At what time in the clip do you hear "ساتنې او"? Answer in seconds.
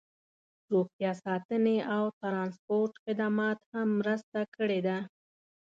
1.25-2.03